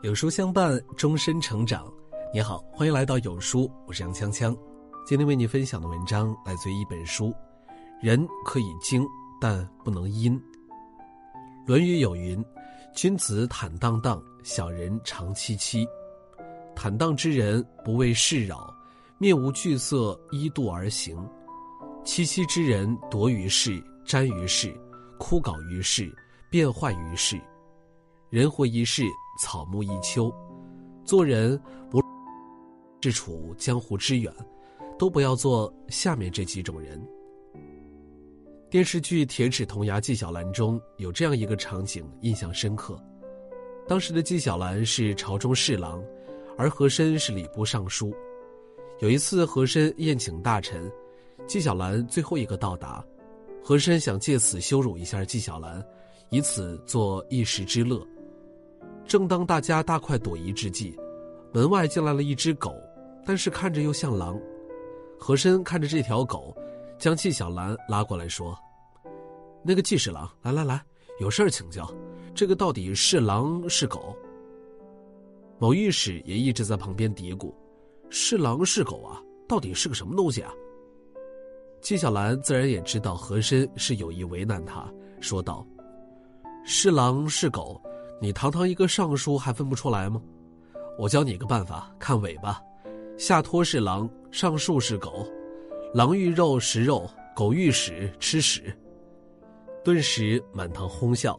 [0.00, 1.92] 有书相伴，终身成长。
[2.32, 4.56] 你好，欢迎来到有书，我是杨锵锵。
[5.04, 7.30] 今天为你分享的文章来自于一本书，
[8.00, 9.04] 《人可以精，
[9.40, 10.38] 但不能阴》。
[11.66, 12.42] 《论语》有云
[12.94, 15.84] ：“君子坦荡荡，小人长戚戚。”
[16.76, 18.72] 坦荡之人不为事扰，
[19.18, 21.16] 面无惧色，依度而行；
[22.04, 24.72] 戚戚之人夺于事，沾于事，
[25.18, 26.08] 枯槁于事，
[26.48, 27.36] 变坏于事。
[28.30, 29.02] 人活一世，
[29.38, 30.32] 草木一秋。
[31.04, 32.02] 做人不
[33.00, 34.32] 是处江湖之远，
[34.98, 37.00] 都不要做下面这几种人。
[38.68, 43.02] 电视剧《铁齿铜牙纪晓岚》中有这样一个场景，印象深刻。
[43.86, 46.04] 当时的纪晓岚是朝中侍郎，
[46.58, 48.14] 而和珅是礼部尚书。
[49.00, 50.92] 有一次，和珅宴请大臣，
[51.46, 53.02] 纪晓岚最后一个到达，
[53.64, 55.82] 和珅想借此羞辱一下纪晓岚，
[56.28, 58.06] 以此做一时之乐。
[59.08, 60.94] 正当大家大快朵颐之际，
[61.50, 62.74] 门外进来了一只狗，
[63.24, 64.38] 但是看着又像狼。
[65.18, 66.54] 和珅看着这条狗，
[66.98, 68.56] 将纪晓岚拉过来说
[69.64, 70.80] ：“那个纪侍郎，来来来，
[71.20, 71.90] 有事儿请教。
[72.34, 74.14] 这个到底是狼是狗？”
[75.58, 77.52] 某御史也一直在旁边嘀咕
[78.10, 79.20] ：“是狼是狗啊？
[79.48, 80.52] 到底是个什么东西啊？”
[81.80, 84.86] 纪晓岚自然也知道和珅是有意为难他，
[85.18, 85.66] 说道
[86.66, 87.80] ：“是狼是狗。”
[88.20, 90.20] 你堂堂一个尚书还分不出来吗？
[90.98, 92.60] 我教你个办法，看尾巴，
[93.16, 95.24] 下托是狼，上树是狗，
[95.94, 98.76] 狼遇肉食肉，狗遇屎吃屎。
[99.84, 101.38] 顿时满堂哄笑。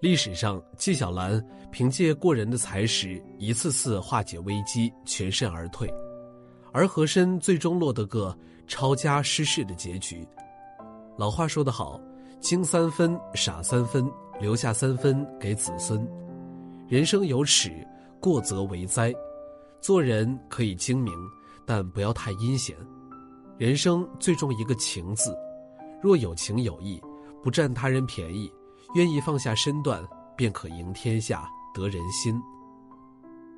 [0.00, 5.92] 历史上，纪晓岚凭借过人的才识，一次次化解危机，全身而退，
[6.72, 10.26] 而和珅最终落得个抄家失势的结局。
[11.16, 12.00] 老话说得好，
[12.40, 14.10] 精三分，傻三分。
[14.40, 16.02] 留下三分给子孙，
[16.88, 17.86] 人生有尺，
[18.18, 19.12] 过则为灾。
[19.82, 21.12] 做人可以精明，
[21.66, 22.74] 但不要太阴险。
[23.58, 25.36] 人生最重一个情字，
[26.02, 26.98] 若有情有义，
[27.42, 28.50] 不占他人便宜，
[28.94, 30.02] 愿意放下身段，
[30.34, 32.40] 便可赢天下，得人心。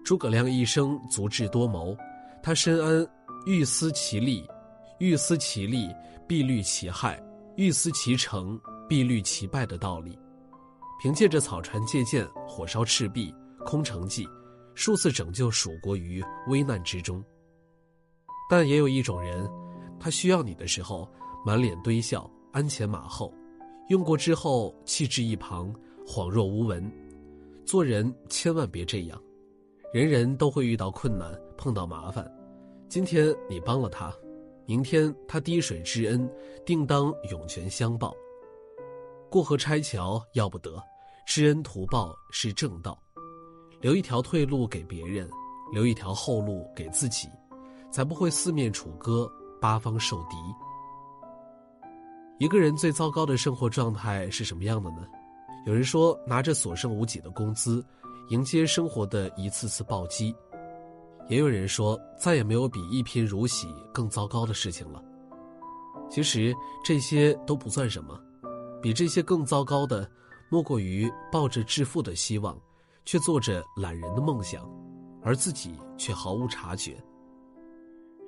[0.05, 1.97] 诸葛亮一生足智多谋，
[2.43, 3.09] 他深谙
[3.47, 4.45] 欲思其利，
[4.99, 5.95] 欲思其利
[6.27, 7.15] 必虑其害；
[7.55, 10.19] 欲思其成，必虑其败的道理。
[11.01, 13.35] 凭借着草船借箭、火烧赤壁、
[13.65, 14.25] 空城计，
[14.75, 17.23] 数次拯救蜀国于危难之中。
[18.49, 19.51] 但也有一种人，
[19.99, 21.11] 他需要你的时候
[21.45, 23.35] 满脸堆笑、鞍前马后，
[23.89, 25.75] 用过之后弃之一旁，
[26.07, 26.89] 恍若无闻。
[27.65, 29.21] 做人千万别这样，
[29.93, 32.31] 人人都会遇到困难、碰到麻烦。
[32.89, 34.15] 今天你帮了他，
[34.67, 36.31] 明天他滴水之恩，
[36.65, 38.15] 定当涌泉相报。
[39.33, 40.79] 过河拆桥要不得。
[41.25, 43.01] 知恩图报是正道，
[43.81, 45.27] 留一条退路给别人，
[45.73, 47.31] 留一条后路给自己，
[47.91, 49.27] 才不会四面楚歌，
[49.59, 50.37] 八方受敌。
[52.39, 55.07] 一个人最糟糕的生活状态是什么样的呢？
[55.65, 57.83] 有人说，拿着所剩无几的工资，
[58.29, 60.35] 迎接生活的一次次暴击；
[61.27, 65.03] 也有人说，再也没有比一贫如洗更糟糕的事情了。
[66.11, 66.55] 其实
[66.85, 68.21] 这些都不算什么，
[68.83, 70.11] 比这些更糟糕的。
[70.51, 72.61] 莫过于抱着致富的希望，
[73.07, 74.71] 却做着懒人的梦想，
[75.23, 77.03] 而自己却毫无察觉。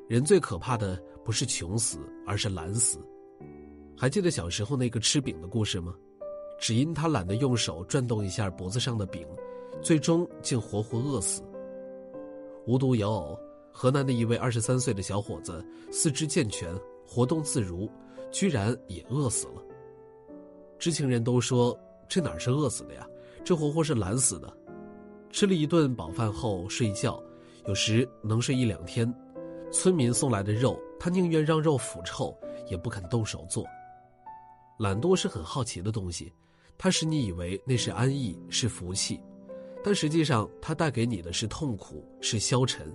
[0.09, 2.99] 人最可怕的不是穷死，而是懒死。
[3.95, 5.95] 还记得小时候那个吃饼的故事吗？
[6.59, 9.27] 只因他懒得用手转动一下脖子上的饼，
[9.83, 11.43] 最终竟活活饿死。
[12.67, 13.39] 无独有偶，
[13.71, 15.63] 河南的一位二十三岁的小伙子，
[15.93, 16.75] 四肢健全，
[17.07, 17.87] 活动自如，
[18.33, 19.63] 居然也饿死了。
[20.85, 21.75] 知情人都说。
[22.07, 23.09] 这哪是饿死的呀？
[23.43, 24.55] 这活活是懒死的。
[25.31, 27.19] 吃了一顿饱饭后睡觉，
[27.67, 29.11] 有时能睡一两天。
[29.73, 32.37] 村民送来的肉，他宁愿让肉腐臭，
[32.69, 33.65] 也不肯动手做。
[34.79, 36.31] 懒惰是很好奇的东西，
[36.77, 39.19] 它使你以为那是安逸，是福气，
[39.83, 42.95] 但实际上它带给你的是痛苦，是消沉。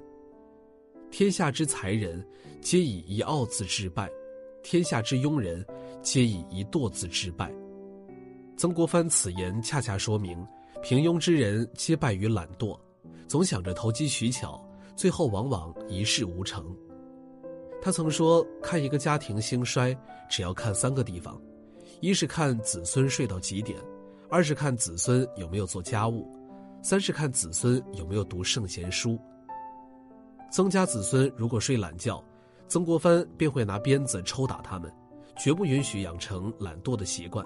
[1.09, 2.24] 天下之才人，
[2.62, 4.07] 皆以一傲字致败；
[4.62, 5.65] 天下之庸人，
[6.03, 7.51] 皆以一惰字致败。
[8.59, 10.45] 曾国藩此言恰恰说明，
[10.83, 12.77] 平庸之人皆败于懒惰，
[13.25, 14.61] 总想着投机取巧，
[14.97, 16.75] 最后往往一事无成。
[17.81, 19.97] 他曾说，看一个家庭兴衰，
[20.29, 21.41] 只要看三个地方：
[22.01, 23.79] 一是看子孙睡到几点，
[24.29, 26.29] 二是看子孙有没有做家务，
[26.83, 29.17] 三是看子孙有没有读圣贤书。
[30.51, 32.21] 曾家子孙如果睡懒觉，
[32.67, 34.94] 曾国藩便会拿鞭子抽打他们，
[35.38, 37.45] 绝不允许养成懒惰的习惯。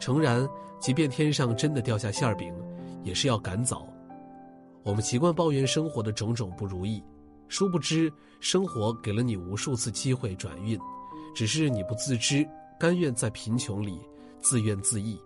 [0.00, 0.48] 诚然，
[0.80, 2.52] 即便天上真的掉下馅饼，
[3.04, 3.86] 也是要赶早。
[4.82, 7.04] 我们习惯抱怨生活的种种不如意，
[7.48, 8.10] 殊不知
[8.40, 10.80] 生活给了你无数次机会转运，
[11.34, 12.48] 只是你不自知，
[12.78, 14.00] 甘愿在贫穷里
[14.40, 15.18] 自怨自艾。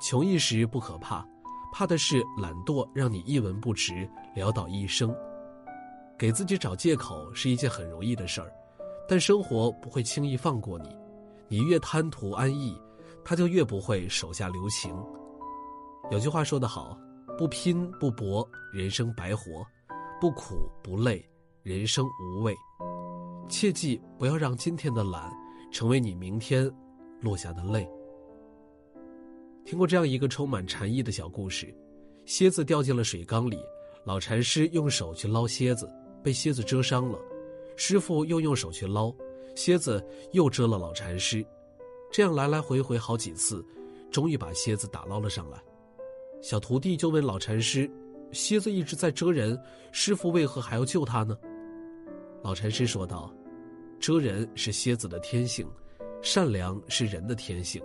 [0.00, 1.22] 穷一时不可怕，
[1.70, 5.14] 怕的是懒惰让你一文不值，潦倒一生。
[6.18, 8.50] 给自己找借口是一件很容易的事儿，
[9.06, 10.88] 但生活不会轻易放过你。
[11.48, 12.74] 你越贪图安逸，
[13.24, 14.94] 他就越不会手下留情。
[16.10, 16.98] 有句话说得好。
[17.38, 19.64] 不拼不搏，人生白活；
[20.20, 21.26] 不苦不累，
[21.62, 22.54] 人生无味。
[23.48, 25.32] 切记不要让今天的懒
[25.72, 26.70] 成为你明天
[27.22, 27.88] 落下的泪。
[29.64, 31.74] 听过这样一个充满禅意的小故事：
[32.26, 33.58] 蝎子掉进了水缸里，
[34.04, 35.90] 老禅师用手去捞蝎子，
[36.22, 37.18] 被蝎子蛰伤了；
[37.74, 39.10] 师傅又用手去捞，
[39.56, 41.42] 蝎子又蛰了老禅师。
[42.10, 43.64] 这样来来回回好几次，
[44.10, 45.58] 终于把蝎子打捞了上来。
[46.42, 47.88] 小徒弟就问老禅师
[48.32, 49.58] ：“蝎子一直在蛰人，
[49.92, 51.38] 师傅为何还要救他呢？”
[52.42, 53.32] 老禅师说道
[54.00, 55.68] ：“蛰人是蝎子的天性，
[56.22, 57.80] 善良是人的天性。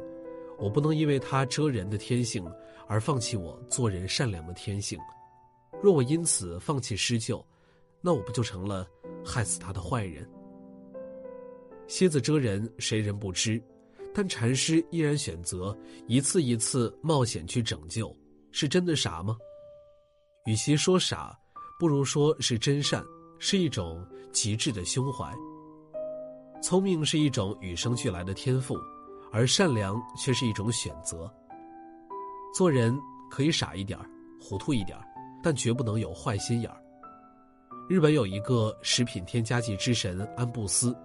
[0.58, 2.44] 我不能因为他蛰人的天性
[2.88, 4.98] 而放弃我做人善良的天性。
[5.84, 7.46] 若我因此放弃施救，
[8.02, 8.88] 那我不就成了
[9.24, 10.28] 害死他的坏人？”
[11.88, 13.62] 蝎子蛰人，谁人不知？
[14.16, 15.78] 但禅师依然选择
[16.08, 18.16] 一次一次冒险去拯救。
[18.52, 19.36] 是真的傻吗？
[20.46, 21.38] 与其说傻，
[21.78, 23.04] 不如说是真善，
[23.38, 25.30] 是一种极致的胸怀。
[26.64, 28.78] 聪明是一种与生俱来的天赋，
[29.32, 31.30] 而善良却是一种选择。
[32.56, 32.98] 做人
[33.30, 34.10] 可以傻一点儿
[34.40, 35.06] 糊涂一点儿
[35.44, 36.82] 但绝不能有坏心眼儿。
[37.90, 40.96] 日本有一个食品添加剂之神安布斯，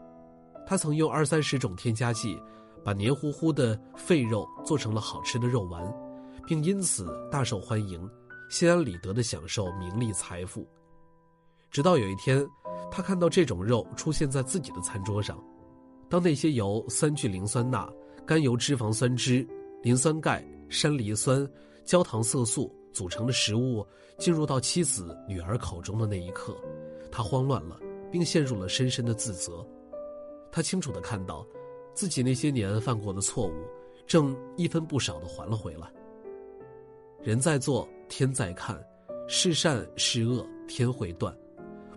[0.65, 2.41] 他曾用二三十种添加剂，
[2.85, 5.83] 把黏糊糊的废肉做成了好吃的肉丸。
[6.47, 8.11] 并因此大受欢迎，
[8.49, 10.67] 心安理得地享受名利财富。
[11.71, 12.45] 直到有一天，
[12.91, 15.39] 他看到这种肉出现在自己的餐桌上。
[16.09, 17.89] 当那些由三聚磷酸钠、
[18.27, 19.47] 甘油脂肪酸酯、
[19.85, 21.49] 磷酸钙、山梨酸、
[21.85, 23.87] 焦糖色素组成的食物
[24.19, 26.57] 进入到妻子、女儿口中的那一刻，
[27.13, 27.79] 他慌乱了，
[28.11, 29.65] 并陷入了深深的自责。
[30.51, 31.47] 他清楚地看到，
[32.01, 33.53] 自己那些年犯过的错误，
[34.07, 35.87] 正一分不少的还了回来。
[37.23, 38.83] 人在做，天在看，
[39.29, 41.37] 是善是恶，天会断。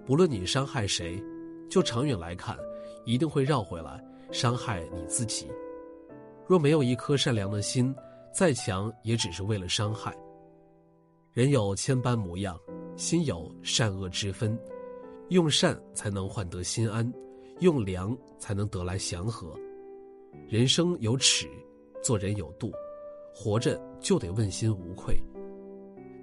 [0.06, 1.24] 不论你伤害谁，
[1.70, 2.58] 就长远来看，
[3.06, 5.50] 一定会绕回来伤害你自己。
[6.46, 7.96] 若没有一颗善良的心，
[8.34, 10.14] 再强也只是为了伤害。
[11.32, 12.60] 人有千般模样，
[12.98, 14.60] 心有善恶之分，
[15.30, 17.10] 用善才能换得心安，
[17.62, 19.58] 用良才能得来祥和。
[20.47, 21.47] 人生有尺，
[22.01, 22.71] 做人有度。
[23.35, 25.19] 活着就得问心无愧。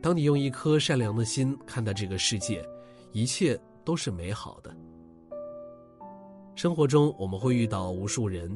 [0.00, 2.64] 当你用一颗善良的心看待这个世界，
[3.10, 4.72] 一切都是美好的。
[6.54, 8.48] 生活中我们会遇到无数人，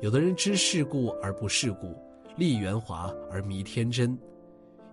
[0.00, 1.96] 有的人知世故而不世故，
[2.36, 4.16] 立圆滑而迷天真；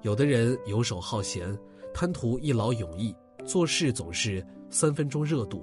[0.02, 1.56] 有的人游手好闲，
[1.94, 3.16] 贪图一劳永逸，
[3.46, 5.60] 做事总是三分钟热度；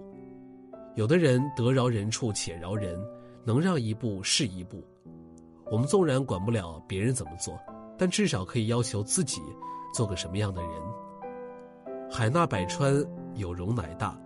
[0.95, 2.97] 有的人得饶人处且饶人，
[3.45, 4.83] 能让一步是一步。
[5.71, 7.59] 我们纵然管不了别人怎么做，
[7.99, 9.41] 但至少可以要求自己
[9.95, 10.71] 做个什么样的人。
[12.11, 14.17] 海纳百川，有容乃大；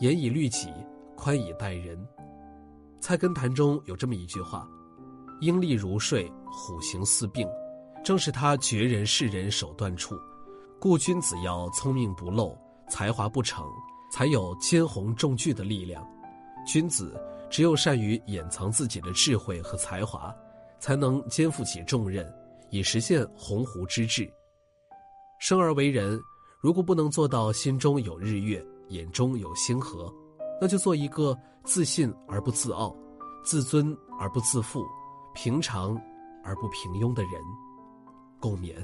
[0.00, 0.72] 严以律己，
[1.16, 1.98] 宽以待人。
[3.00, 4.68] 菜根谭中有这么一句话
[5.40, 7.48] ：“鹰立如睡，虎行似病。”
[8.04, 10.16] 正是他绝人世人手段处。
[10.80, 13.64] 故君子要聪明不露，才华不逞，
[14.10, 16.04] 才有兼鸿重巨的力量。
[16.66, 20.34] 君子只有善于掩藏自己的智慧和才华。
[20.82, 22.28] 才能肩负起重任，
[22.70, 24.28] 以实现鸿鹄之志。
[25.38, 26.20] 生而为人，
[26.60, 30.12] 如果不能做到心中有日月，眼中有星河，
[30.60, 32.92] 那就做一个自信而不自傲，
[33.44, 34.84] 自尊而不自负，
[35.34, 35.96] 平常
[36.42, 37.32] 而不平庸的人。
[38.40, 38.74] 共勉。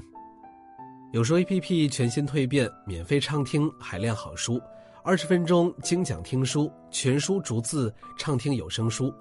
[1.11, 4.57] 有书 APP 全新蜕变，免费畅听海量好书，
[5.01, 9.13] 二十分钟精讲听书，全书逐字畅听有声书。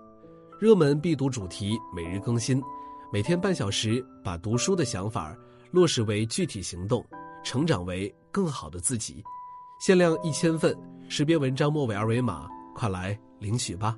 [0.58, 2.60] 热门必读主题每日更新，
[3.12, 5.36] 每天半小时，把读书的想法
[5.70, 7.04] 落实为具体行动，
[7.44, 9.22] 成长为更好的自己。
[9.80, 10.76] 限量一千份，
[11.08, 13.96] 识别文章末尾二维码，快来领取吧！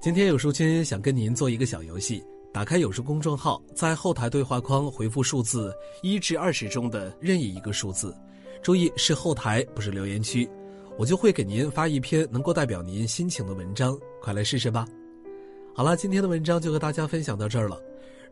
[0.00, 8.16] 今天有书君想跟您做一个小游戏，打开有书公众号，在后台对话框回复数字一至二十中的任意一个数字，
[8.62, 10.48] 注意是后台，不是留言区，
[10.98, 14.84] 我就会给您发一篇能够代表您心情的文章，快来试试吧！
[15.72, 17.80] 好了，今天的文章就和大家分享到这儿了。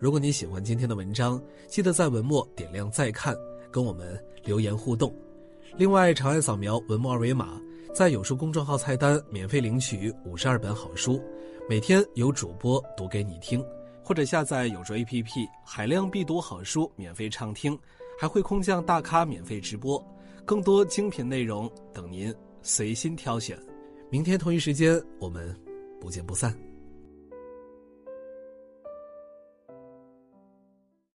[0.01, 3.37] 如果你喜欢今天的文章，记得在文末点亮再看，
[3.71, 5.15] 跟我们留言互动。
[5.77, 7.61] 另外，长按扫描文末二维码，
[7.95, 11.23] 在有书公众号菜单免费领取五十二本好书，
[11.69, 13.65] 每天有主播读给你听。
[14.03, 17.79] 或者下载有书 APP，海量必读好书免费畅听，
[18.19, 20.05] 还会空降大咖免费直播，
[20.45, 22.35] 更多精品内容等您
[22.67, 23.57] 随心挑选。
[24.11, 25.55] 明天同一时间，我们
[26.01, 26.53] 不见不散。